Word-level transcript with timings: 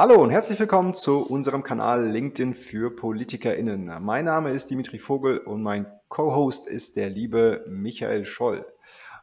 Hallo 0.00 0.22
und 0.22 0.30
herzlich 0.30 0.58
willkommen 0.58 0.94
zu 0.94 1.18
unserem 1.18 1.62
Kanal 1.62 2.06
LinkedIn 2.06 2.54
für 2.54 2.96
PolitikerInnen. 2.96 4.02
Mein 4.02 4.24
Name 4.24 4.48
ist 4.50 4.70
Dimitri 4.70 4.98
Vogel 4.98 5.36
und 5.36 5.62
mein 5.62 5.84
Co-Host 6.08 6.66
ist 6.66 6.96
der 6.96 7.10
liebe 7.10 7.66
Michael 7.68 8.24
Scholl. 8.24 8.64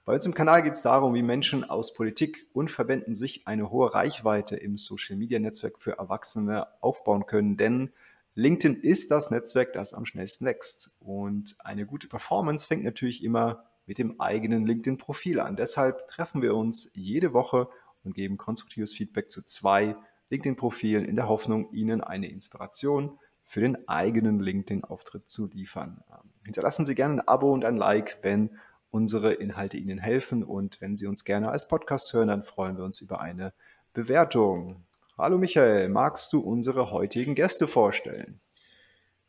Bei 0.05 0.13
uns 0.13 0.27
im 0.27 0.35
Kanal 0.35 0.61
geht 0.61 0.73
es 0.73 0.83
darum, 0.83 1.15
wie 1.15 1.23
Menschen 1.23 1.67
aus 1.67 1.95
Politik 1.95 2.45
und 2.53 2.69
Verbänden 2.69 3.15
sich 3.15 3.47
eine 3.47 3.71
hohe 3.71 3.91
Reichweite 3.91 4.55
im 4.55 4.77
Social-Media-Netzwerk 4.77 5.79
für 5.79 5.97
Erwachsene 5.97 6.67
aufbauen 6.79 7.25
können, 7.25 7.57
denn 7.57 7.91
LinkedIn 8.35 8.79
ist 8.79 9.09
das 9.09 9.31
Netzwerk, 9.31 9.73
das 9.73 9.95
am 9.95 10.05
schnellsten 10.05 10.45
wächst. 10.45 10.91
Und 10.99 11.55
eine 11.57 11.87
gute 11.87 12.07
Performance 12.07 12.67
fängt 12.67 12.83
natürlich 12.83 13.23
immer 13.23 13.63
mit 13.87 13.97
dem 13.97 14.21
eigenen 14.21 14.67
LinkedIn-Profil 14.67 15.39
an. 15.39 15.55
Deshalb 15.55 16.07
treffen 16.07 16.43
wir 16.43 16.53
uns 16.53 16.91
jede 16.93 17.33
Woche 17.33 17.67
und 18.03 18.13
geben 18.13 18.37
konstruktives 18.37 18.93
Feedback 18.93 19.31
zu 19.31 19.41
zwei 19.41 19.95
LinkedIn-Profilen 20.29 21.05
in 21.05 21.15
der 21.15 21.29
Hoffnung, 21.29 21.71
Ihnen 21.71 22.01
eine 22.01 22.29
Inspiration 22.29 23.19
für 23.43 23.61
den 23.61 23.87
eigenen 23.87 24.39
LinkedIn-Auftritt 24.39 25.29
zu 25.29 25.47
liefern. 25.47 26.03
Hinterlassen 26.43 26.85
Sie 26.85 26.95
gerne 26.95 27.15
ein 27.15 27.27
Abo 27.27 27.53
und 27.53 27.63
ein 27.63 27.77
Like, 27.77 28.19
wenn 28.21 28.51
unsere 28.89 29.33
Inhalte 29.33 29.77
Ihnen 29.77 29.99
helfen. 29.99 30.43
Und 30.43 30.81
wenn 30.81 30.97
Sie 30.97 31.07
uns 31.07 31.23
gerne 31.23 31.49
als 31.49 31.67
Podcast 31.67 32.13
hören, 32.13 32.27
dann 32.27 32.43
freuen 32.43 32.77
wir 32.77 32.83
uns 32.83 33.01
über 33.01 33.21
eine 33.21 33.53
Bewertung. 33.93 34.83
Hallo 35.17 35.37
Michael, 35.37 35.89
magst 35.89 36.31
du 36.33 36.39
unsere 36.39 36.91
heutigen 36.91 37.35
Gäste 37.35 37.67
vorstellen? 37.67 38.39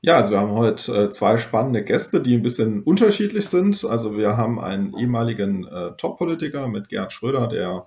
Ja, 0.00 0.16
also 0.16 0.30
wir 0.30 0.38
haben 0.38 0.52
heute 0.52 1.04
äh, 1.04 1.10
zwei 1.10 1.38
spannende 1.38 1.82
Gäste, 1.82 2.22
die 2.22 2.34
ein 2.34 2.42
bisschen 2.42 2.82
unterschiedlich 2.84 3.48
sind. 3.48 3.84
Also 3.84 4.16
wir 4.16 4.36
haben 4.36 4.60
einen 4.60 4.96
ehemaligen 4.96 5.66
äh, 5.66 5.92
Top-Politiker 5.96 6.68
mit 6.68 6.88
Gerhard 6.88 7.12
Schröder, 7.12 7.48
der 7.48 7.86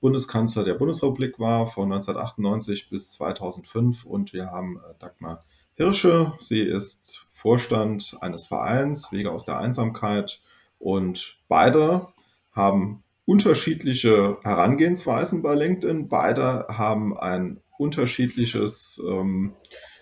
Bundeskanzler 0.00 0.64
der 0.64 0.74
Bundesrepublik 0.74 1.38
war 1.38 1.66
von 1.66 1.92
1998 1.92 2.90
bis 2.90 3.10
2005 3.10 4.04
und 4.04 4.32
wir 4.32 4.50
haben 4.50 4.76
äh, 4.76 4.94
Dagmar 4.98 5.40
Hirsche. 5.74 6.32
Sie 6.40 6.60
ist 6.60 7.26
Vorstand 7.32 8.16
eines 8.20 8.46
Vereins 8.46 9.12
Wege 9.12 9.30
aus 9.30 9.44
der 9.44 9.58
Einsamkeit 9.58 10.40
und 10.78 11.38
beide 11.48 12.08
haben 12.52 13.02
unterschiedliche 13.26 14.38
Herangehensweisen 14.42 15.42
bei 15.42 15.54
LinkedIn. 15.54 16.08
Beide 16.08 16.66
haben 16.68 17.16
ein 17.16 17.60
unterschiedliches, 17.76 19.00
ähm, 19.06 19.52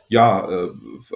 ja, 0.08 0.48
äh, 0.50 0.70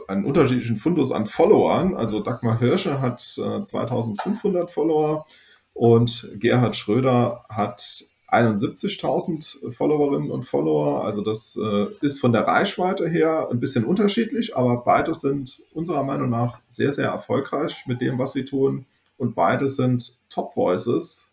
einen 0.09 0.25
unterschiedlichen 0.25 0.77
Fundus 0.77 1.13
an 1.13 1.27
Followern. 1.27 1.95
Also 1.95 2.21
Dagmar 2.21 2.59
Hirsche 2.59 3.01
hat 3.01 3.21
äh, 3.39 3.63
2500 3.63 4.71
Follower 4.71 5.27
und 5.73 6.29
Gerhard 6.35 6.77
Schröder 6.77 7.45
hat 7.49 8.05
71.000 8.33 9.73
Followerinnen 9.73 10.31
und 10.31 10.47
Follower. 10.47 11.05
Also 11.05 11.23
das 11.23 11.59
äh, 11.61 11.87
ist 12.01 12.21
von 12.21 12.33
der 12.33 12.47
Reichweite 12.47 13.09
her 13.09 13.49
ein 13.51 13.61
bisschen 13.61 13.85
unterschiedlich, 13.85 14.57
aber 14.57 14.79
beide 14.79 15.15
sind 15.15 15.61
unserer 15.73 16.03
Meinung 16.03 16.31
nach 16.31 16.61
sehr, 16.69 16.93
sehr 16.93 17.09
erfolgreich 17.09 17.85
mit 17.87 18.01
dem, 18.01 18.19
was 18.19 18.33
sie 18.33 18.45
tun 18.45 18.87
und 19.19 19.35
beide 19.35 19.69
sind 19.69 20.19
Top 20.29 20.57
Voices 20.57 21.31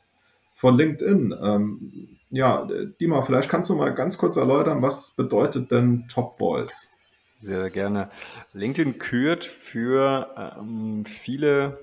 von 0.56 0.76
LinkedIn. 0.76 1.36
Ähm, 1.42 2.18
ja, 2.30 2.68
Dima, 3.00 3.22
vielleicht 3.22 3.50
kannst 3.50 3.70
du 3.70 3.76
mal 3.76 3.94
ganz 3.94 4.18
kurz 4.18 4.38
erläutern, 4.38 4.82
was 4.82 5.12
bedeutet 5.12 5.72
denn 5.72 6.06
Top 6.08 6.38
Voice? 6.38 6.92
Sehr 7.40 7.70
gerne. 7.70 8.10
LinkedIn 8.54 8.98
kürt 8.98 9.46
für 9.46 10.56
ähm, 10.60 11.06
viele 11.06 11.78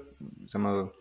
sagen 0.49 0.65
wir, 0.65 0.93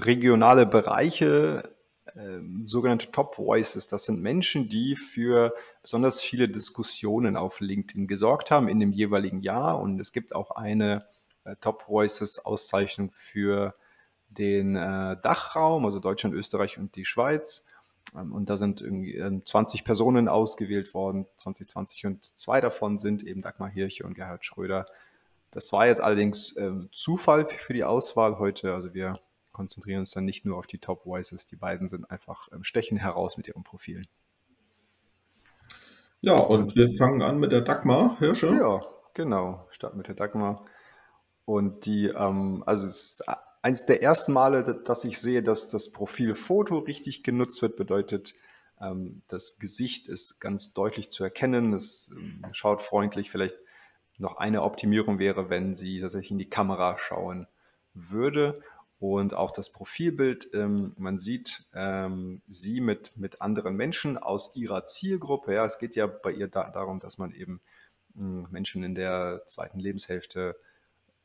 regionale 0.00 0.66
Bereiche 0.66 1.70
ähm, 2.16 2.66
sogenannte 2.66 3.10
Top 3.10 3.38
Voices. 3.38 3.86
Das 3.86 4.04
sind 4.04 4.20
Menschen, 4.20 4.68
die 4.68 4.96
für 4.96 5.54
besonders 5.82 6.22
viele 6.22 6.48
Diskussionen 6.48 7.36
auf 7.36 7.60
LinkedIn 7.60 8.06
gesorgt 8.06 8.50
haben 8.50 8.68
in 8.68 8.80
dem 8.80 8.92
jeweiligen 8.92 9.40
Jahr. 9.40 9.80
Und 9.80 10.00
es 10.00 10.12
gibt 10.12 10.34
auch 10.34 10.50
eine 10.50 11.06
äh, 11.44 11.56
Top 11.60 11.88
Voices 11.88 12.38
Auszeichnung 12.44 13.10
für 13.10 13.74
den 14.28 14.76
äh, 14.76 15.16
Dachraum, 15.22 15.84
also 15.86 15.98
Deutschland, 15.98 16.34
Österreich 16.34 16.78
und 16.78 16.96
die 16.96 17.04
Schweiz. 17.04 17.66
Ähm, 18.16 18.32
und 18.32 18.50
da 18.50 18.56
sind 18.56 18.80
irgendwie 18.80 19.16
äh, 19.16 19.40
20 19.44 19.84
Personen 19.84 20.28
ausgewählt 20.28 20.94
worden, 20.94 21.26
2020, 21.36 22.06
und 22.06 22.24
zwei 22.24 22.60
davon 22.60 22.98
sind 22.98 23.22
eben 23.22 23.42
Dagmar 23.42 23.68
Hirche 23.68 24.04
und 24.04 24.14
Gerhard 24.14 24.44
Schröder. 24.44 24.86
Das 25.50 25.72
war 25.72 25.86
jetzt 25.86 26.00
allerdings 26.00 26.56
äh, 26.56 26.72
Zufall 26.92 27.44
für 27.46 27.74
die 27.74 27.84
Auswahl 27.84 28.38
heute. 28.38 28.74
Also 28.74 28.94
wir 28.94 29.20
konzentrieren 29.52 30.00
uns 30.00 30.12
dann 30.12 30.24
nicht 30.24 30.44
nur 30.44 30.58
auf 30.58 30.66
die 30.66 30.78
Top 30.78 31.06
Voices. 31.06 31.46
Die 31.46 31.56
beiden 31.56 31.88
sind 31.88 32.10
einfach 32.10 32.48
ähm, 32.52 32.64
stechen 32.64 32.96
heraus 32.96 33.36
mit 33.36 33.48
ihren 33.48 33.64
Profilen. 33.64 34.06
Ja, 36.20 36.38
und 36.38 36.76
wir 36.76 36.96
fangen 36.96 37.22
an 37.22 37.38
mit 37.38 37.52
der 37.52 37.62
Dagmar 37.62 38.18
Hirsche. 38.18 38.54
Ja, 38.54 38.82
genau. 39.14 39.66
Starten 39.70 39.98
mit 39.98 40.08
der 40.08 40.14
Dagmar. 40.14 40.64
Und 41.44 41.84
die, 41.86 42.06
ähm, 42.06 42.62
also 42.64 42.86
es 42.86 43.20
ist 43.20 43.24
eins 43.60 43.86
der 43.86 44.02
ersten 44.02 44.32
Male, 44.32 44.82
dass 44.84 45.04
ich 45.04 45.18
sehe, 45.18 45.42
dass 45.42 45.70
das 45.70 45.90
Profilfoto 45.90 46.78
richtig 46.78 47.24
genutzt 47.24 47.60
wird, 47.62 47.76
bedeutet, 47.76 48.34
ähm, 48.80 49.22
das 49.28 49.58
Gesicht 49.58 50.08
ist 50.08 50.40
ganz 50.40 50.74
deutlich 50.74 51.10
zu 51.10 51.24
erkennen. 51.24 51.72
Es 51.72 52.10
ähm, 52.16 52.44
schaut 52.52 52.82
freundlich. 52.82 53.30
Vielleicht 53.30 53.56
noch 54.18 54.36
eine 54.36 54.62
Optimierung 54.62 55.18
wäre, 55.18 55.50
wenn 55.50 55.74
sie 55.74 56.00
tatsächlich 56.00 56.32
in 56.32 56.38
die 56.38 56.50
Kamera 56.50 56.96
schauen 56.98 57.46
würde. 57.94 58.62
Und 59.02 59.34
auch 59.34 59.50
das 59.50 59.68
Profilbild, 59.68 60.50
ähm, 60.54 60.92
man 60.96 61.18
sieht 61.18 61.64
sie 62.46 62.80
mit, 62.80 63.16
mit 63.16 63.42
anderen 63.42 63.74
Menschen 63.74 64.16
aus 64.16 64.54
ihrer 64.54 64.84
Zielgruppe. 64.84 65.54
Ja, 65.54 65.64
es 65.64 65.80
geht 65.80 65.96
ja 65.96 66.06
bei 66.06 66.30
ihr 66.30 66.46
da, 66.46 66.70
darum, 66.70 67.00
dass 67.00 67.18
man 67.18 67.32
eben 67.32 67.60
hm, 68.14 68.46
Menschen 68.52 68.84
in 68.84 68.94
der 68.94 69.42
zweiten 69.46 69.80
Lebenshälfte 69.80 70.54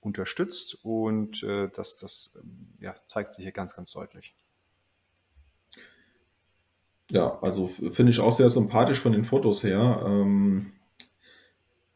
unterstützt 0.01 0.83
und 0.83 1.43
äh, 1.43 1.69
das, 1.69 1.97
das 1.97 2.35
ähm, 2.41 2.73
ja, 2.79 2.95
zeigt 3.05 3.33
sich 3.33 3.43
hier 3.43 3.51
ganz, 3.51 3.75
ganz 3.75 3.91
deutlich. 3.91 4.33
Ja, 7.11 7.37
also 7.43 7.67
finde 7.67 8.09
ich 8.11 8.19
auch 8.19 8.31
sehr 8.31 8.49
sympathisch 8.49 9.01
von 9.01 9.11
den 9.11 9.23
Fotos 9.23 9.63
her. 9.63 10.03
Ähm, 10.03 10.73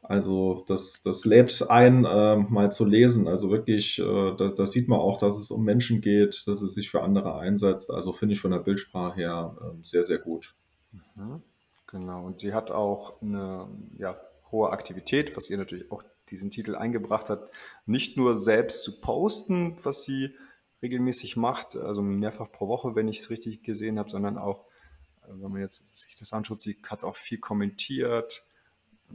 also 0.01 0.65
das, 0.67 1.03
das 1.03 1.25
lädt 1.25 1.69
ein, 1.69 2.05
äh, 2.05 2.35
mal 2.35 2.71
zu 2.71 2.85
lesen. 2.85 3.27
Also 3.27 3.51
wirklich, 3.51 3.99
äh, 3.99 4.35
da, 4.35 4.49
da, 4.49 4.65
sieht 4.65 4.87
man 4.87 4.99
auch, 4.99 5.19
dass 5.19 5.37
es 5.37 5.51
um 5.51 5.63
Menschen 5.63 6.01
geht, 6.01 6.47
dass 6.47 6.61
es 6.61 6.73
sich 6.73 6.89
für 6.89 7.03
andere 7.03 7.37
einsetzt. 7.37 7.91
Also 7.91 8.11
finde 8.11 8.33
ich 8.33 8.41
von 8.41 8.51
der 8.51 8.59
Bildsprache 8.59 9.15
her 9.15 9.55
äh, 9.61 9.83
sehr, 9.83 10.03
sehr 10.03 10.17
gut. 10.17 10.55
Mhm, 11.15 11.43
genau, 11.87 12.25
und 12.25 12.41
sie 12.41 12.53
hat 12.53 12.71
auch 12.71 13.21
eine 13.21 13.67
ja, 13.97 14.19
hohe 14.51 14.71
Aktivität, 14.71 15.37
was 15.37 15.49
ihr 15.49 15.57
natürlich 15.57 15.91
auch 15.91 16.03
diesen 16.29 16.49
Titel 16.49 16.75
eingebracht 16.75 17.29
hat, 17.29 17.51
nicht 17.85 18.17
nur 18.17 18.37
selbst 18.37 18.83
zu 18.83 19.01
posten, 19.01 19.77
was 19.83 20.03
sie 20.03 20.35
regelmäßig 20.81 21.37
macht, 21.37 21.75
also 21.75 22.01
mehrfach 22.01 22.51
pro 22.51 22.67
Woche, 22.67 22.95
wenn 22.95 23.07
ich 23.07 23.19
es 23.19 23.29
richtig 23.29 23.61
gesehen 23.61 23.99
habe, 23.99 24.09
sondern 24.09 24.39
auch, 24.39 24.65
äh, 25.23 25.27
wenn 25.29 25.51
man 25.51 25.61
jetzt 25.61 25.87
sich 26.01 26.17
das 26.17 26.33
anschaut, 26.33 26.59
sie 26.59 26.77
hat 26.87 27.03
auch 27.03 27.15
viel 27.15 27.37
kommentiert 27.37 28.43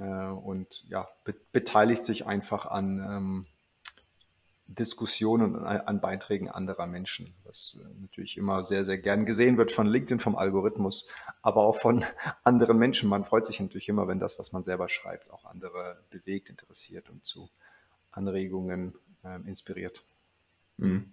und 0.04 0.84
ja, 0.88 1.08
be 1.24 1.34
beteiligt 1.52 2.04
sich 2.04 2.26
einfach 2.26 2.66
an 2.66 2.98
ähm, 2.98 3.46
Diskussionen 4.68 5.54
und 5.54 5.64
an 5.64 6.00
Beiträgen 6.00 6.48
anderer 6.48 6.86
Menschen, 6.86 7.34
was 7.44 7.78
äh, 7.80 8.00
natürlich 8.00 8.36
immer 8.36 8.64
sehr, 8.64 8.84
sehr 8.84 8.98
gern 8.98 9.24
gesehen 9.24 9.58
wird 9.58 9.70
von 9.70 9.86
LinkedIn, 9.86 10.18
vom 10.18 10.34
Algorithmus, 10.36 11.06
aber 11.40 11.62
auch 11.62 11.76
von 11.76 12.04
anderen 12.42 12.78
Menschen. 12.78 13.08
Man 13.08 13.24
freut 13.24 13.46
sich 13.46 13.60
natürlich 13.60 13.88
immer, 13.88 14.08
wenn 14.08 14.18
das, 14.18 14.38
was 14.38 14.52
man 14.52 14.64
selber 14.64 14.88
schreibt, 14.88 15.30
auch 15.30 15.44
andere 15.44 15.98
bewegt, 16.10 16.50
interessiert 16.50 17.08
und 17.10 17.24
zu 17.24 17.48
Anregungen 18.10 18.94
äh, 19.24 19.36
inspiriert. 19.48 20.02
Mhm. 20.78 21.12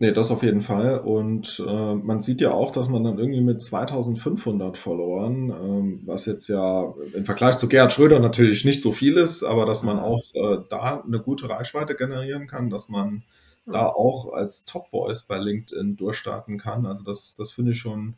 Nee, 0.00 0.12
das 0.12 0.30
auf 0.30 0.44
jeden 0.44 0.62
Fall. 0.62 1.00
Und 1.00 1.60
äh, 1.66 1.94
man 1.94 2.22
sieht 2.22 2.40
ja 2.40 2.52
auch, 2.52 2.70
dass 2.70 2.88
man 2.88 3.02
dann 3.02 3.18
irgendwie 3.18 3.40
mit 3.40 3.60
2500 3.60 4.78
Followern, 4.78 5.50
ähm, 5.50 6.02
was 6.04 6.24
jetzt 6.26 6.48
ja 6.48 6.94
im 7.14 7.24
Vergleich 7.24 7.56
zu 7.56 7.68
Gerhard 7.68 7.92
Schröder 7.92 8.20
natürlich 8.20 8.64
nicht 8.64 8.80
so 8.80 8.92
viel 8.92 9.16
ist, 9.16 9.42
aber 9.42 9.66
dass 9.66 9.82
man 9.82 9.98
auch 9.98 10.22
äh, 10.34 10.58
da 10.70 11.02
eine 11.04 11.18
gute 11.18 11.48
Reichweite 11.48 11.96
generieren 11.96 12.46
kann, 12.46 12.70
dass 12.70 12.88
man 12.88 13.24
ja. 13.66 13.72
da 13.72 13.86
auch 13.86 14.32
als 14.32 14.64
Top 14.64 14.88
Voice 14.90 15.22
bei 15.22 15.38
LinkedIn 15.38 15.96
durchstarten 15.96 16.58
kann. 16.58 16.86
Also 16.86 17.02
das, 17.02 17.34
das 17.36 17.50
finde 17.50 17.72
ich 17.72 17.80
schon 17.80 18.14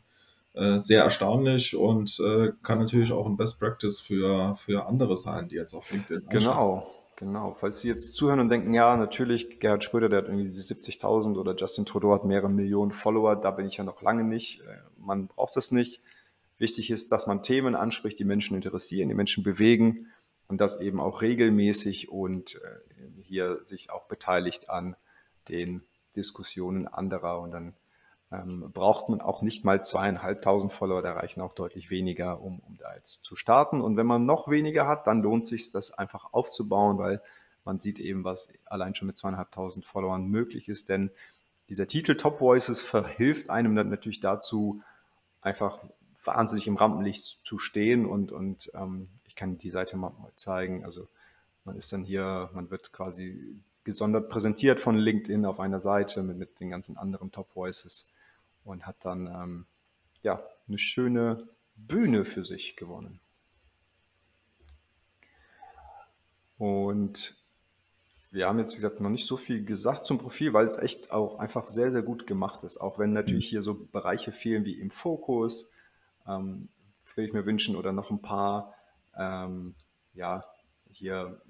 äh, 0.53 0.77
sehr 0.79 1.03
erstaunlich 1.03 1.75
und 1.75 2.19
äh, 2.19 2.51
kann 2.61 2.77
natürlich 2.77 3.11
auch 3.11 3.25
ein 3.25 3.37
Best 3.37 3.59
Practice 3.59 3.99
für, 3.99 4.55
für 4.63 4.85
andere 4.85 5.15
sein, 5.15 5.47
die 5.47 5.55
jetzt 5.55 5.73
auf 5.73 5.89
LinkedIn 5.89 6.27
Genau. 6.29 6.85
Genau, 7.21 7.53
falls 7.53 7.81
Sie 7.81 7.87
jetzt 7.87 8.15
zuhören 8.15 8.39
und 8.39 8.49
denken, 8.49 8.73
ja, 8.73 8.97
natürlich, 8.97 9.59
Gerhard 9.59 9.83
Schröder, 9.83 10.09
der 10.09 10.23
hat 10.23 10.25
irgendwie 10.25 10.47
70.000 10.47 11.37
oder 11.37 11.55
Justin 11.55 11.85
Trudeau 11.85 12.15
hat 12.15 12.25
mehrere 12.25 12.49
Millionen 12.49 12.91
Follower, 12.91 13.35
da 13.35 13.51
bin 13.51 13.67
ich 13.67 13.77
ja 13.77 13.83
noch 13.83 14.01
lange 14.01 14.23
nicht. 14.23 14.61
Äh, 14.61 14.77
man 14.97 15.27
braucht 15.27 15.55
das 15.55 15.69
nicht. 15.69 16.01
Wichtig 16.57 16.89
ist, 16.89 17.11
dass 17.11 17.27
man 17.27 17.43
Themen 17.43 17.75
anspricht, 17.75 18.17
die 18.17 18.25
Menschen 18.25 18.55
interessieren, 18.55 19.07
die 19.07 19.13
Menschen 19.13 19.43
bewegen 19.43 20.07
und 20.47 20.59
das 20.61 20.81
eben 20.81 20.99
auch 20.99 21.21
regelmäßig 21.21 22.09
und 22.09 22.55
äh, 22.55 23.21
hier 23.21 23.59
sich 23.65 23.91
auch 23.91 24.07
beteiligt 24.07 24.71
an 24.71 24.95
den 25.47 25.83
Diskussionen 26.15 26.87
anderer 26.87 27.39
und 27.39 27.51
dann 27.51 27.75
ähm, 28.31 28.71
braucht 28.73 29.09
man 29.09 29.21
auch 29.21 29.41
nicht 29.41 29.65
mal 29.65 29.83
zweieinhalbtausend 29.83 30.71
Follower, 30.71 31.01
da 31.01 31.13
reichen 31.13 31.41
auch 31.41 31.53
deutlich 31.53 31.89
weniger, 31.89 32.41
um, 32.41 32.59
um 32.59 32.77
da 32.77 32.95
jetzt 32.95 33.23
zu 33.25 33.35
starten. 33.35 33.81
Und 33.81 33.97
wenn 33.97 34.05
man 34.05 34.25
noch 34.25 34.47
weniger 34.47 34.87
hat, 34.87 35.07
dann 35.07 35.21
lohnt 35.21 35.45
sich 35.45 35.71
das 35.71 35.91
einfach 35.91 36.33
aufzubauen, 36.33 36.97
weil 36.97 37.21
man 37.65 37.79
sieht 37.79 37.99
eben, 37.99 38.23
was 38.23 38.53
allein 38.65 38.95
schon 38.95 39.07
mit 39.07 39.17
zweieinhalbtausend 39.17 39.85
Followern 39.85 40.25
möglich 40.27 40.69
ist, 40.69 40.89
denn 40.89 41.11
dieser 41.69 41.87
Titel 41.87 42.15
Top 42.15 42.41
Voices 42.41 42.81
verhilft 42.81 43.49
einem 43.49 43.75
dann 43.75 43.89
natürlich 43.89 44.19
dazu, 44.19 44.81
einfach 45.41 45.79
wahnsinnig 46.23 46.67
im 46.67 46.75
Rampenlicht 46.75 47.39
zu 47.43 47.59
stehen 47.59 48.05
und, 48.05 48.31
und 48.31 48.71
ähm, 48.73 49.09
ich 49.25 49.35
kann 49.35 49.57
die 49.57 49.71
Seite 49.71 49.97
mal, 49.97 50.11
zeigen. 50.35 50.85
Also 50.85 51.07
man 51.63 51.75
ist 51.75 51.91
dann 51.93 52.03
hier, 52.03 52.49
man 52.53 52.69
wird 52.71 52.91
quasi 52.93 53.55
gesondert 53.83 54.29
präsentiert 54.29 54.79
von 54.79 54.97
LinkedIn 54.97 55.45
auf 55.45 55.59
einer 55.59 55.79
Seite 55.79 56.23
mit, 56.23 56.37
mit 56.37 56.59
den 56.59 56.69
ganzen 56.69 56.97
anderen 56.97 57.31
Top 57.31 57.55
Voices 57.55 58.07
und 58.63 58.85
hat 58.85 58.97
dann 59.05 59.27
ähm, 59.27 59.65
ja 60.21 60.43
eine 60.67 60.77
schöne 60.77 61.47
Bühne 61.75 62.25
für 62.25 62.45
sich 62.45 62.75
gewonnen. 62.75 63.19
Und 66.57 67.41
wir 68.29 68.47
haben 68.47 68.59
jetzt, 68.59 68.73
wie 68.73 68.77
gesagt, 68.77 69.01
noch 69.01 69.09
nicht 69.09 69.25
so 69.25 69.35
viel 69.35 69.65
gesagt 69.65 70.05
zum 70.05 70.17
Profil, 70.17 70.53
weil 70.53 70.65
es 70.65 70.77
echt 70.77 71.11
auch 71.11 71.39
einfach 71.39 71.67
sehr, 71.67 71.91
sehr 71.91 72.01
gut 72.01 72.27
gemacht 72.27 72.63
ist. 72.63 72.79
Auch 72.79 72.97
wenn 72.97 73.13
natürlich 73.13 73.49
hier 73.49 73.61
so 73.61 73.73
Bereiche 73.73 74.31
fehlen 74.31 74.63
wie 74.63 74.79
im 74.79 74.89
Fokus, 74.89 75.71
ähm, 76.27 76.69
würde 77.15 77.27
ich 77.27 77.33
mir 77.33 77.45
wünschen, 77.45 77.75
oder 77.75 77.91
noch 77.91 78.09
ein 78.09 78.21
paar, 78.21 78.73
ähm, 79.17 79.75
ja, 80.13 80.45
hier 80.89 81.41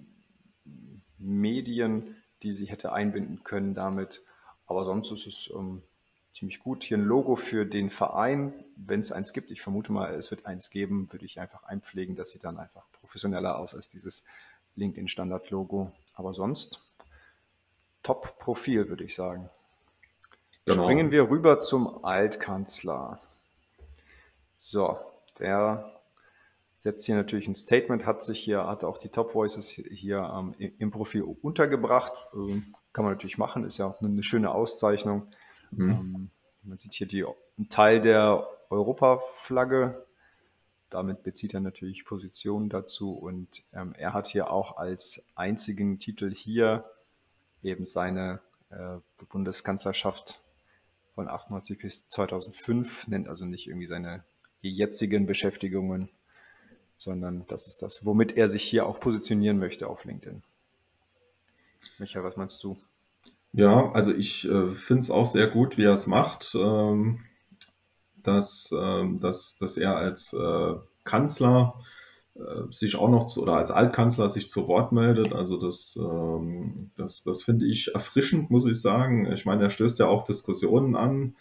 Medien, 1.19 2.16
die 2.42 2.54
sie 2.54 2.66
hätte 2.66 2.94
einbinden 2.94 3.44
können 3.44 3.75
damit. 3.75 4.24
Aber 4.66 4.86
sonst 4.86 5.12
ist 5.12 5.28
es 5.28 5.52
ähm, 5.54 5.84
ziemlich 6.33 6.60
gut. 6.60 6.83
Hier 6.83 6.98
ein 6.98 7.04
Logo 7.04 7.36
für 7.36 7.66
den 7.66 7.89
Verein, 7.89 8.54
wenn 8.75 9.00
es 9.00 9.12
eins 9.12 9.33
gibt. 9.33 9.51
Ich 9.51 9.62
vermute 9.62 9.92
mal, 9.92 10.13
es 10.16 10.31
wird 10.31 10.45
eins 10.45 10.69
geben, 10.69 11.12
würde 11.12 11.25
ich 11.25 11.39
einfach 11.39 11.63
einpflegen. 11.63 12.16
Das 12.16 12.30
sieht 12.30 12.44
dann 12.44 12.57
einfach 12.57 12.88
professioneller 12.94 13.57
aus 13.57 13.75
als 13.75 13.89
dieses 13.89 14.24
LinkedIn-Standard-Logo. 14.75 15.92
Aber 16.13 16.33
sonst 16.33 16.86
Top-Profil, 18.04 18.89
würde 18.89 19.04
ich 19.04 19.16
sagen. 19.16 19.50
Genau. 20.66 20.83
Springen 20.83 21.12
wir 21.12 21.30
rüber 21.30 21.60
zum 21.60 22.04
Altkanzler. 22.06 23.19
So, 24.60 24.98
der 25.39 25.92
setzt 26.80 27.06
hier 27.06 27.16
natürlich 27.16 27.48
ein 27.48 27.56
Statement, 27.56 28.06
hat 28.06 28.24
sich 28.24 28.39
hier, 28.39 28.66
hat 28.66 28.84
auch 28.84 28.98
die 28.98 29.10
Top 29.10 29.36
Voices 29.36 29.69
hier 29.69 30.31
ähm, 30.36 30.56
im 30.57 30.92
Profil 30.92 31.24
untergebracht. 31.24 32.13
Ähm, 32.34 32.74
kann 32.94 33.06
man 33.06 33.13
natürlich 33.13 33.38
machen, 33.38 33.66
ist 33.66 33.77
ja 33.77 33.88
auch 33.88 34.01
eine 34.01 34.24
schöne 34.24 34.51
Auszeichnung. 34.51 35.27
Mhm. 35.71 35.89
Ähm, 35.89 36.29
man 36.63 36.77
sieht 36.77 36.94
hier 36.94 37.07
die, 37.07 37.25
einen 37.25 37.69
Teil 37.69 38.01
der 38.01 38.47
Europaflagge 38.69 40.06
damit 40.91 41.23
bezieht 41.23 41.53
er 41.53 41.62
natürlich 41.62 42.06
Position 42.06 42.69
dazu 42.69 43.13
und 43.13 43.63
ähm, 43.73 43.95
er 43.97 44.13
hat 44.13 44.27
hier 44.27 44.51
auch 44.51 44.77
als 44.77 45.23
einzigen 45.35 46.00
Titel 46.00 46.33
hier 46.33 46.83
eben 47.63 47.85
seine 47.85 48.41
äh, 48.69 48.97
Bundeskanzlerschaft 49.29 50.41
von 51.15 51.27
98 51.29 51.77
bis 51.77 52.09
2005, 52.09 53.07
nennt 53.07 53.29
also 53.29 53.45
nicht 53.45 53.67
irgendwie 53.67 53.88
seine 53.88 54.24
jetzigen 54.62 55.25
Beschäftigungen, 55.25 56.09
sondern 56.97 57.47
das 57.47 57.67
ist 57.67 57.81
das, 57.81 58.06
womit 58.06 58.38
er 58.38 58.50
sich 58.50 58.63
hier 58.63 58.85
auch 58.85 59.00
positionieren 59.00 59.59
möchte 59.59 59.88
auf 59.88 60.03
LinkedIn. 60.03 60.44
Michael, 62.00 62.25
was 62.25 62.35
meinst 62.35 62.62
du? 62.63 62.77
Ja, 63.53 63.92
also 63.94 64.13
ich 64.13 64.45
äh, 64.50 64.74
finde 64.75 65.01
es 65.01 65.12
auch 65.12 65.25
sehr 65.25 65.48
gut, 65.48 65.77
wie 65.77 65.83
er 65.83 65.94
es 65.94 66.07
macht. 66.07 66.56
Ähm, 66.56 67.19
dass, 68.24 68.71
äh, 68.71 69.03
dass, 69.19 69.57
dass 69.57 69.77
er 69.77 69.98
als 69.98 70.33
äh, 70.33 70.74
Kanzler 71.03 71.81
äh, 72.36 72.71
sich 72.71 72.95
auch 72.95 73.09
noch 73.09 73.27
zu, 73.27 73.42
oder 73.42 73.53
als 73.56 73.71
Altkanzler 73.71 74.30
sich 74.30 74.50
zu 74.50 74.68
Wort 74.68 74.92
meldet. 74.92 75.33
Also 75.33 75.57
das, 75.57 75.95
ähm, 76.00 76.92
das, 76.95 77.24
das 77.24 77.44
finde 77.44 77.65
ich 77.65 77.94
erfrischend, 77.95 78.51
muss 78.51 78.65
ich 78.65 78.80
sagen. 78.81 79.31
Ich 79.31 79.45
meine, 79.45 79.63
er 79.63 79.69
stößt 79.71 80.00
ja 80.00 80.07
auch 80.07 80.24
Diskussionen 80.25 80.95
an. 80.95 81.36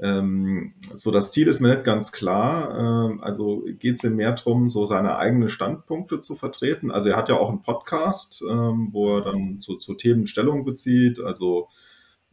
Ähm, 0.00 0.74
so, 0.94 1.10
das 1.10 1.32
Ziel 1.32 1.48
ist 1.48 1.60
mir 1.60 1.74
nicht 1.74 1.84
ganz 1.84 2.12
klar. 2.12 3.10
Ähm, 3.10 3.22
also 3.22 3.62
geht 3.78 3.96
es 3.96 4.04
ihm 4.04 4.16
mehr 4.16 4.32
darum, 4.32 4.68
so 4.68 4.86
seine 4.86 5.16
eigenen 5.16 5.48
Standpunkte 5.48 6.20
zu 6.20 6.36
vertreten. 6.36 6.90
Also 6.90 7.08
er 7.08 7.16
hat 7.16 7.28
ja 7.28 7.36
auch 7.36 7.48
einen 7.48 7.62
Podcast, 7.62 8.42
ähm, 8.48 8.88
wo 8.92 9.16
er 9.16 9.22
dann 9.22 9.60
zu, 9.60 9.76
zu 9.76 9.94
Themen 9.94 10.26
Stellung 10.26 10.64
bezieht. 10.64 11.20
Also 11.20 11.68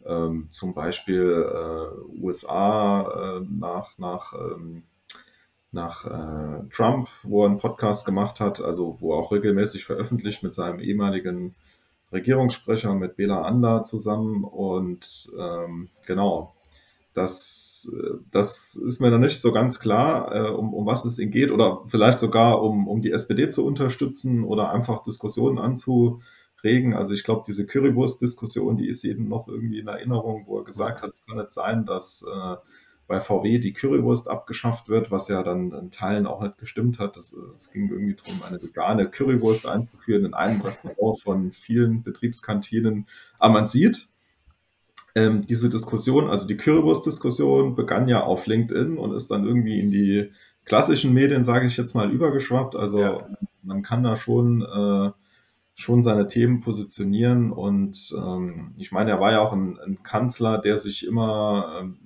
ähm, 0.05 0.49
zum 0.51 0.73
Beispiel 0.73 1.21
äh, 1.23 2.21
USA 2.21 3.37
äh, 3.37 3.45
nach, 3.49 3.97
nach, 3.97 4.33
ähm, 4.33 4.83
nach 5.71 6.05
äh, 6.05 6.67
Trump, 6.69 7.07
wo 7.23 7.43
er 7.43 7.49
einen 7.49 7.59
Podcast 7.59 8.05
gemacht 8.05 8.41
hat, 8.41 8.61
also 8.61 8.97
wo 8.99 9.13
er 9.13 9.19
auch 9.19 9.31
regelmäßig 9.31 9.85
veröffentlicht 9.85 10.43
mit 10.43 10.53
seinem 10.53 10.79
ehemaligen 10.79 11.55
Regierungssprecher, 12.11 12.93
mit 12.93 13.15
Bela 13.15 13.41
Anda 13.43 13.83
zusammen. 13.83 14.43
Und 14.43 15.31
ähm, 15.39 15.89
genau, 16.05 16.53
das, 17.13 17.91
das 18.31 18.75
ist 18.75 18.99
mir 18.99 19.11
dann 19.11 19.21
nicht 19.21 19.39
so 19.39 19.51
ganz 19.51 19.79
klar, 19.79 20.33
äh, 20.33 20.49
um, 20.49 20.73
um 20.73 20.85
was 20.85 21.05
es 21.05 21.19
ihm 21.19 21.31
geht, 21.31 21.51
oder 21.51 21.83
vielleicht 21.87 22.19
sogar 22.19 22.61
um, 22.61 22.87
um 22.87 23.01
die 23.01 23.11
SPD 23.11 23.49
zu 23.49 23.65
unterstützen 23.65 24.43
oder 24.43 24.71
einfach 24.71 25.03
Diskussionen 25.03 25.59
anzu 25.59 26.21
prägen. 26.57 26.93
Also 26.93 27.13
ich 27.13 27.23
glaube, 27.23 27.43
diese 27.45 27.67
Currywurst-Diskussion, 27.67 28.77
die 28.77 28.87
ist 28.87 29.03
jedem 29.03 29.27
noch 29.27 29.47
irgendwie 29.47 29.79
in 29.79 29.87
Erinnerung, 29.87 30.45
wo 30.47 30.59
er 30.59 30.63
gesagt 30.63 31.01
hat, 31.01 31.13
es 31.13 31.25
kann 31.25 31.37
nicht 31.37 31.51
sein, 31.51 31.85
dass 31.85 32.23
äh, 32.23 32.55
bei 33.05 33.19
VW 33.19 33.59
die 33.59 33.73
Currywurst 33.73 34.29
abgeschafft 34.29 34.87
wird, 34.87 35.11
was 35.11 35.27
ja 35.27 35.43
dann 35.43 35.71
in 35.73 35.91
Teilen 35.91 36.25
auch 36.25 36.41
nicht 36.41 36.57
gestimmt 36.57 36.99
hat. 36.99 37.17
Es 37.17 37.35
ging 37.73 37.89
irgendwie 37.89 38.15
darum, 38.15 38.41
eine 38.43 38.61
vegane 38.61 39.09
Currywurst 39.09 39.67
einzuführen 39.67 40.25
in 40.25 40.33
einem 40.33 40.61
Restaurant 40.61 41.21
von 41.21 41.51
vielen 41.51 42.01
Betriebskantinen. 42.01 43.07
Aber 43.39 43.53
man 43.53 43.67
sieht, 43.67 44.07
ähm, 45.15 45.45
diese 45.45 45.69
Diskussion, 45.69 46.29
also 46.29 46.47
die 46.47 46.57
Currywurst-Diskussion 46.57 47.75
begann 47.75 48.07
ja 48.07 48.23
auf 48.23 48.47
LinkedIn 48.47 48.97
und 48.97 49.13
ist 49.13 49.29
dann 49.29 49.45
irgendwie 49.45 49.79
in 49.79 49.91
die 49.91 50.31
klassischen 50.65 51.13
Medien, 51.13 51.43
sage 51.43 51.67
ich 51.67 51.77
jetzt 51.77 51.93
mal, 51.93 52.11
übergeschwappt. 52.11 52.75
Also 52.75 52.99
ja. 52.99 53.27
man 53.61 53.83
kann 53.83 54.03
da 54.03 54.15
schon 54.17 54.61
äh, 54.61 55.11
schon 55.75 56.03
seine 56.03 56.27
Themen 56.27 56.61
positionieren. 56.61 57.51
Und 57.51 58.13
ähm, 58.17 58.73
ich 58.77 58.91
meine, 58.91 59.11
er 59.11 59.19
war 59.19 59.31
ja 59.31 59.41
auch 59.41 59.53
ein, 59.53 59.79
ein 59.79 60.03
Kanzler, 60.03 60.57
der 60.57 60.77
sich 60.77 61.05
immer 61.05 61.79
ähm, 61.81 61.97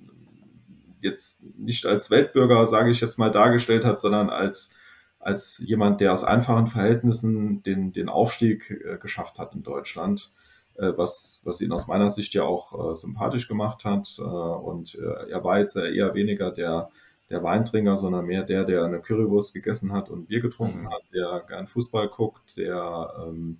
jetzt 1.00 1.44
nicht 1.56 1.86
als 1.86 2.10
Weltbürger, 2.10 2.66
sage 2.66 2.90
ich 2.90 3.00
jetzt 3.00 3.18
mal, 3.18 3.30
dargestellt 3.30 3.84
hat, 3.84 4.00
sondern 4.00 4.30
als, 4.30 4.76
als 5.18 5.62
jemand, 5.64 6.00
der 6.00 6.12
aus 6.12 6.24
einfachen 6.24 6.66
Verhältnissen 6.66 7.62
den, 7.62 7.92
den 7.92 8.08
Aufstieg 8.08 8.70
äh, 8.70 8.98
geschafft 8.98 9.38
hat 9.38 9.54
in 9.54 9.62
Deutschland. 9.62 10.32
Äh, 10.78 10.96
was, 10.96 11.40
was 11.42 11.60
ihn 11.60 11.72
aus 11.72 11.88
meiner 11.88 12.08
Sicht 12.08 12.34
ja 12.34 12.44
auch 12.44 12.92
äh, 12.92 12.94
sympathisch 12.94 13.48
gemacht 13.48 13.84
hat. 13.84 14.16
Äh, 14.18 14.22
und 14.22 14.94
er 14.94 15.42
war 15.42 15.58
jetzt 15.58 15.76
eher 15.76 16.14
weniger 16.14 16.52
der, 16.52 16.90
der 17.30 17.42
Weintrinker, 17.42 17.96
sondern 17.96 18.26
mehr 18.26 18.44
der, 18.44 18.64
der 18.64 18.84
eine 18.84 19.00
Currywurst 19.00 19.54
gegessen 19.54 19.92
hat 19.92 20.08
und 20.08 20.26
Bier 20.26 20.40
getrunken 20.40 20.82
mhm. 20.82 20.90
hat, 20.90 21.02
der 21.12 21.42
gern 21.48 21.66
Fußball 21.66 22.08
guckt, 22.08 22.56
der, 22.56 23.12
ähm, 23.26 23.58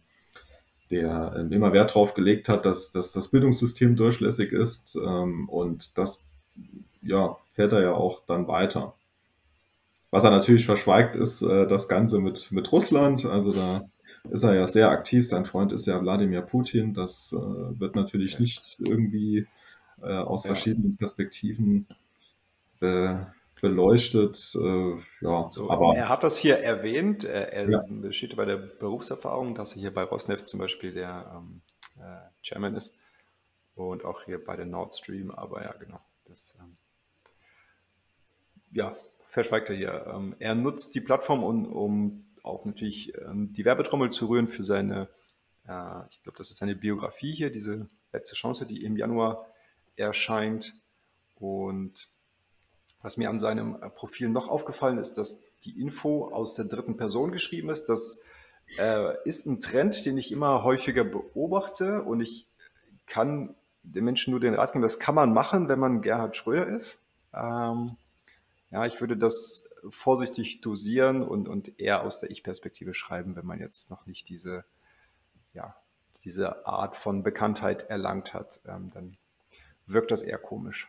der 0.93 1.35
ähm, 1.37 1.53
immer 1.53 1.73
Wert 1.73 1.91
darauf 1.91 2.15
gelegt 2.15 2.49
hat, 2.49 2.65
dass, 2.65 2.93
dass 2.93 3.13
das 3.13 3.29
Bildungssystem 3.29 3.97
durchlässig 3.97 4.53
ist. 4.53 4.95
Ähm, 4.95 5.49
und 5.49 5.99
das 5.99 6.33
ja, 7.03 7.37
fährt 7.55 7.73
er 7.73 7.83
ja 7.83 7.95
auch 7.95 8.23
dann 8.27 8.47
weiter. 8.47 8.95
Was 10.11 10.23
er 10.23 10.31
natürlich 10.31 10.67
verschweigt, 10.67 11.17
ist 11.17 11.43
äh, 11.43 11.67
das 11.67 11.89
Ganze 11.89 12.21
mit, 12.21 12.53
mit 12.53 12.71
Russland. 12.71 13.27
Also 13.27 13.53
da 13.53 13.83
ist 14.31 14.43
er 14.43 14.55
ja 14.55 14.67
sehr 14.67 14.91
aktiv. 14.91 15.27
Sein 15.27 15.45
Freund 15.45 15.73
ist 15.73 15.87
ja 15.87 16.01
Wladimir 16.01 16.43
Putin. 16.43 16.95
Das 16.95 17.33
äh, 17.33 17.81
wird 17.81 17.97
natürlich 17.97 18.39
nicht 18.39 18.77
irgendwie 18.79 19.47
äh, 20.03 20.13
aus 20.13 20.45
ja. 20.45 20.49
verschiedenen 20.49 20.97
Perspektiven 20.97 21.87
äh, 22.81 23.17
beleuchtet. 23.61 24.55
Äh, 24.55 24.97
ja, 25.21 25.51
so, 25.51 25.71
aber 25.71 25.97
er 25.97 26.09
hat 26.09 26.23
das 26.23 26.39
hier 26.39 26.59
erwähnt. 26.59 27.25
Er, 27.25 27.53
er 27.53 27.71
ja. 27.71 28.13
steht 28.13 28.37
bei 28.37 28.45
der 28.45 28.57
Berufserfahrung, 28.57 29.55
dass 29.55 29.75
er 29.75 29.81
hier 29.81 29.95
bei 29.95 30.05
Rosneft 30.05 30.49
zum 30.49 30.61
Beispiel 30.61 30.93
der 30.93 31.33
ähm, 31.35 31.61
äh, 31.99 32.31
Chairman 32.43 32.77
ist 32.77 32.97
und 33.75 34.05
auch 34.05 34.23
hier 34.25 34.43
bei 34.43 34.57
der 34.57 34.67
Nord 34.67 34.95
Stream. 34.95 35.31
Aber 35.31 35.63
ja, 35.63 35.73
genau. 35.73 36.01
Das 36.27 36.57
ähm, 36.61 36.77
ja, 38.73 38.97
verschweigt 39.25 39.71
er 39.71 39.77
hier. 39.77 40.07
Ähm, 40.15 40.37
er 40.39 40.55
nutzt 40.55 40.95
die 40.95 41.01
Plattform, 41.01 41.43
um, 41.43 41.67
um 41.67 42.25
auch 42.49 42.65
natürlich 42.65 43.13
ähm, 43.19 43.53
die 43.53 43.65
Werbetrommel 43.65 44.11
zu 44.11 44.27
rühren 44.27 44.49
für 44.49 44.65
seine, 44.65 45.09
äh, 45.67 46.07
ich 46.11 46.23
glaube, 46.23 46.39
das 46.39 46.51
ist 46.51 46.59
seine 46.59 46.75
Biografie 46.75 47.33
hier, 47.33 47.51
diese 47.51 47.89
letzte 48.13 48.35
Chance, 48.35 48.67
die 48.67 48.85
im 48.85 48.97
Januar 48.97 49.47
erscheint. 49.97 50.75
Und 51.37 52.09
was 53.03 53.17
mir 53.17 53.31
an 53.31 53.39
seinem 53.39 53.77
äh, 53.83 53.91
Profil 53.91 54.29
noch 54.29 54.49
aufgefallen 54.49 54.99
ist, 54.99 55.15
dass 55.15 55.45
die 55.65 55.81
Info 55.81 56.29
aus 56.29 56.55
der 56.55 56.67
dritten 56.67 56.97
Person 56.97 57.33
geschrieben 57.33 57.71
ist. 57.71 57.87
Das 57.87 58.23
äh, 58.79 59.15
ist 59.25 59.47
ein 59.47 59.61
Trend, 59.61 60.05
den 60.07 60.19
ich 60.19 60.33
immer 60.33 60.63
häufiger 60.63 61.05
beobachte 61.05 62.03
und 62.03 62.21
ich 62.21 62.47
kann 63.07 63.55
den 63.83 64.05
Menschen 64.05 64.33
nur 64.33 64.41
den 64.41 64.55
Rat 64.55 64.73
geben, 64.73 64.83
das 64.83 64.99
kann 64.99 65.15
man 65.15 65.33
machen, 65.33 65.69
wenn 65.69 65.79
man 65.79 66.03
Gerhard 66.03 66.37
Schröder 66.37 66.67
ist. 66.67 67.01
Ähm, 67.35 67.97
ja, 68.71 68.85
ich 68.85 69.01
würde 69.01 69.17
das 69.17 69.71
vorsichtig 69.89 70.61
dosieren 70.61 71.23
und, 71.23 71.49
und 71.49 71.79
eher 71.81 72.03
aus 72.03 72.19
der 72.19 72.31
Ich-Perspektive 72.31 72.93
schreiben, 72.95 73.37
wenn 73.37 73.47
man 73.47 73.61
jetzt 73.61 73.91
noch 73.91 74.07
nicht 74.07 74.29
diese, 74.29 74.65
ja, 75.55 75.75
diese 76.25 76.67
Art 76.67 76.97
von 76.97 77.23
Bekanntheit 77.23 77.85
erlangt 77.85 78.35
hat, 78.35 78.61
ähm, 78.67 78.91
dann 78.93 79.17
wirkt 79.87 80.11
das 80.11 80.23
eher 80.23 80.39
komisch. 80.39 80.89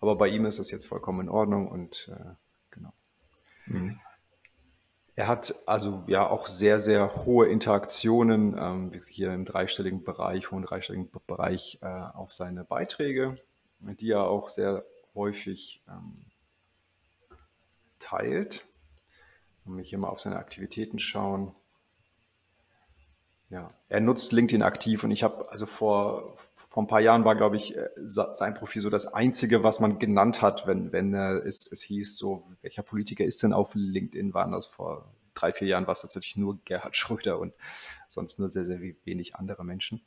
Aber 0.00 0.16
bei 0.16 0.28
ihm 0.28 0.44
ist 0.44 0.58
das 0.58 0.70
jetzt 0.70 0.86
vollkommen 0.86 1.20
in 1.20 1.28
Ordnung 1.28 1.68
und 1.68 2.10
äh, 2.12 2.34
genau. 2.70 2.92
Mhm. 3.66 4.00
Er 5.14 5.28
hat 5.28 5.54
also 5.66 6.04
ja 6.06 6.26
auch 6.26 6.46
sehr, 6.46 6.80
sehr 6.80 7.24
hohe 7.24 7.46
Interaktionen 7.46 8.56
ähm, 8.58 9.02
hier 9.08 9.32
im 9.32 9.44
dreistelligen 9.44 10.04
Bereich, 10.04 10.50
hohen 10.50 10.62
dreistelligen 10.62 11.10
Bereich 11.26 11.78
äh, 11.82 11.86
auf 11.86 12.32
seine 12.32 12.64
Beiträge, 12.64 13.36
die 13.78 14.10
er 14.10 14.24
auch 14.24 14.48
sehr 14.48 14.84
häufig 15.14 15.82
ähm, 15.86 16.31
teilt. 18.02 18.66
Wenn 19.64 19.76
wir 19.76 19.84
hier 19.84 19.98
mal 19.98 20.08
auf 20.08 20.20
seine 20.20 20.36
Aktivitäten 20.36 20.98
schauen. 20.98 21.54
Ja, 23.48 23.72
er 23.88 24.00
nutzt 24.00 24.32
LinkedIn 24.32 24.62
aktiv 24.62 25.04
und 25.04 25.10
ich 25.10 25.22
habe, 25.22 25.50
also 25.50 25.66
vor, 25.66 26.38
vor 26.54 26.82
ein 26.82 26.86
paar 26.86 27.02
Jahren 27.02 27.26
war, 27.26 27.36
glaube 27.36 27.58
ich, 27.58 27.76
äh, 27.76 27.90
sein 27.96 28.54
Profil 28.54 28.80
so 28.80 28.88
das 28.88 29.06
einzige, 29.06 29.62
was 29.62 29.78
man 29.78 29.98
genannt 29.98 30.40
hat, 30.40 30.66
wenn, 30.66 30.90
wenn 30.90 31.14
es, 31.14 31.70
es 31.70 31.82
hieß, 31.82 32.16
so, 32.16 32.48
welcher 32.62 32.82
Politiker 32.82 33.24
ist 33.24 33.42
denn 33.42 33.52
auf 33.52 33.72
LinkedIn, 33.74 34.32
waren 34.32 34.52
das 34.52 34.66
vor 34.66 35.12
drei, 35.34 35.52
vier 35.52 35.68
Jahren 35.68 35.86
war 35.86 35.92
es 35.92 36.00
tatsächlich 36.00 36.36
nur 36.36 36.58
Gerhard 36.64 36.96
Schröder 36.96 37.38
und 37.38 37.52
sonst 38.08 38.38
nur 38.38 38.50
sehr, 38.50 38.64
sehr 38.64 38.80
wenig 38.80 39.36
andere 39.36 39.64
Menschen. 39.64 40.02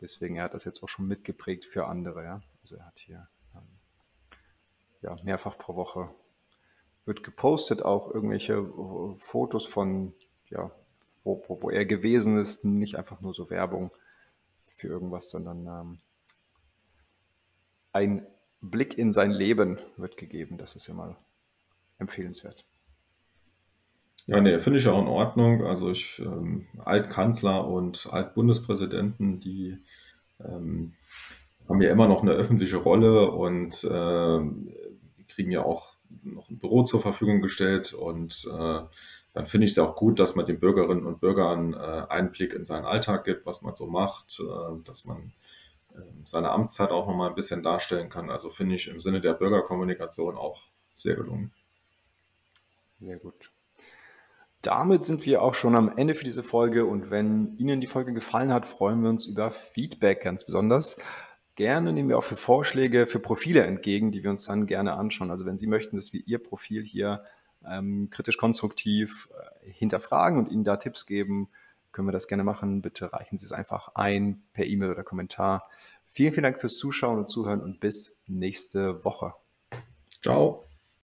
Deswegen, 0.00 0.36
er 0.36 0.44
hat 0.44 0.54
das 0.54 0.64
jetzt 0.64 0.82
auch 0.82 0.88
schon 0.88 1.06
mitgeprägt 1.06 1.64
für 1.64 1.86
andere, 1.86 2.24
ja. 2.24 2.42
Also 2.62 2.76
er 2.76 2.86
hat 2.86 2.98
hier 2.98 3.28
ähm, 3.54 3.62
ja, 5.02 5.16
mehrfach 5.22 5.56
pro 5.56 5.76
Woche 5.76 6.10
wird 7.08 7.24
gepostet, 7.24 7.82
auch 7.82 8.14
irgendwelche 8.14 8.52
äh, 8.52 9.16
Fotos 9.16 9.66
von, 9.66 10.12
ja, 10.50 10.70
wo, 11.24 11.42
wo, 11.48 11.62
wo 11.62 11.70
er 11.70 11.86
gewesen 11.86 12.36
ist, 12.36 12.64
nicht 12.64 12.96
einfach 12.96 13.20
nur 13.20 13.34
so 13.34 13.50
Werbung 13.50 13.90
für 14.68 14.86
irgendwas, 14.86 15.30
sondern 15.30 15.66
ähm, 15.66 15.98
ein 17.92 18.26
Blick 18.60 18.96
in 18.96 19.12
sein 19.12 19.30
Leben 19.32 19.78
wird 19.96 20.16
gegeben. 20.16 20.58
Das 20.58 20.76
ist 20.76 20.86
ja 20.86 20.94
mal 20.94 21.16
empfehlenswert. 21.98 22.64
Ja, 24.26 24.40
nee, 24.40 24.58
finde 24.58 24.78
ich 24.78 24.86
auch 24.86 25.00
in 25.00 25.08
Ordnung. 25.08 25.66
Also 25.66 25.90
ich, 25.90 26.18
ähm, 26.18 26.66
Altkanzler 26.84 27.66
und 27.66 28.08
Altbundespräsidenten, 28.12 29.40
die 29.40 29.78
ähm, 30.40 30.92
haben 31.68 31.80
ja 31.80 31.90
immer 31.90 32.08
noch 32.08 32.22
eine 32.22 32.32
öffentliche 32.32 32.76
Rolle 32.76 33.30
und 33.30 33.82
äh, 33.84 35.24
kriegen 35.28 35.50
ja 35.50 35.64
auch 35.64 35.97
noch 36.22 36.48
ein 36.50 36.58
Büro 36.58 36.84
zur 36.84 37.02
Verfügung 37.02 37.40
gestellt 37.40 37.92
und 37.92 38.46
äh, 38.50 38.80
dann 39.34 39.46
finde 39.46 39.66
ich 39.66 39.72
es 39.72 39.78
auch 39.78 39.94
gut, 39.94 40.18
dass 40.18 40.36
man 40.36 40.46
den 40.46 40.58
Bürgerinnen 40.58 41.06
und 41.06 41.20
Bürgern 41.20 41.74
äh, 41.74 41.76
Einblick 42.08 42.54
in 42.54 42.64
seinen 42.64 42.86
Alltag 42.86 43.24
gibt, 43.24 43.46
was 43.46 43.62
man 43.62 43.76
so 43.76 43.86
macht, 43.86 44.40
äh, 44.40 44.82
dass 44.84 45.04
man 45.04 45.32
äh, 45.94 46.00
seine 46.24 46.50
Amtszeit 46.50 46.90
auch 46.90 47.06
nochmal 47.06 47.28
ein 47.28 47.34
bisschen 47.34 47.62
darstellen 47.62 48.08
kann. 48.08 48.30
Also 48.30 48.50
finde 48.50 48.74
ich 48.74 48.88
im 48.88 49.00
Sinne 49.00 49.20
der 49.20 49.34
Bürgerkommunikation 49.34 50.36
auch 50.36 50.62
sehr 50.94 51.14
gelungen. 51.14 51.52
Sehr 53.00 53.16
gut. 53.16 53.52
Damit 54.62 55.04
sind 55.04 55.24
wir 55.24 55.40
auch 55.42 55.54
schon 55.54 55.76
am 55.76 55.96
Ende 55.96 56.14
für 56.14 56.24
diese 56.24 56.42
Folge 56.42 56.84
und 56.84 57.10
wenn 57.10 57.56
Ihnen 57.58 57.80
die 57.80 57.86
Folge 57.86 58.12
gefallen 58.12 58.52
hat, 58.52 58.66
freuen 58.66 59.02
wir 59.02 59.10
uns 59.10 59.24
über 59.24 59.52
Feedback 59.52 60.22
ganz 60.22 60.44
besonders. 60.44 60.96
Gerne 61.58 61.92
nehmen 61.92 62.08
wir 62.08 62.18
auch 62.18 62.22
für 62.22 62.36
Vorschläge 62.36 63.08
für 63.08 63.18
Profile 63.18 63.64
entgegen, 63.64 64.12
die 64.12 64.22
wir 64.22 64.30
uns 64.30 64.44
dann 64.44 64.66
gerne 64.66 64.92
anschauen. 64.92 65.32
Also 65.32 65.44
wenn 65.44 65.58
Sie 65.58 65.66
möchten, 65.66 65.96
dass 65.96 66.12
wir 66.12 66.22
Ihr 66.24 66.40
Profil 66.40 66.84
hier 66.84 67.24
ähm, 67.66 68.10
kritisch-konstruktiv 68.12 69.28
äh, 69.32 69.68
hinterfragen 69.72 70.38
und 70.38 70.52
Ihnen 70.52 70.62
da 70.62 70.76
Tipps 70.76 71.04
geben, 71.04 71.48
können 71.90 72.06
wir 72.06 72.12
das 72.12 72.28
gerne 72.28 72.44
machen. 72.44 72.80
Bitte 72.80 73.12
reichen 73.12 73.38
Sie 73.38 73.44
es 73.44 73.50
einfach 73.50 73.96
ein 73.96 74.44
per 74.52 74.66
E-Mail 74.66 74.92
oder 74.92 75.02
Kommentar. 75.02 75.68
Vielen, 76.06 76.32
vielen 76.32 76.44
Dank 76.44 76.60
fürs 76.60 76.76
Zuschauen 76.76 77.18
und 77.18 77.28
Zuhören 77.28 77.60
und 77.60 77.80
bis 77.80 78.22
nächste 78.28 79.04
Woche. 79.04 79.34
Ciao. 80.22 80.67